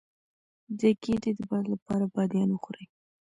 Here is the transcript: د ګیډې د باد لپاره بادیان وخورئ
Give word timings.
د 0.79 0.81
ګیډې 1.01 1.31
د 1.37 1.39
باد 1.49 1.65
لپاره 1.73 2.11
بادیان 2.15 2.49
وخورئ 2.51 2.85